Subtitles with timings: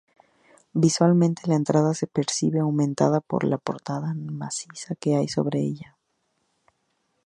[0.73, 5.95] Visualmente la entrada se percibe aumentada por la portada maciza que hay sobre ella.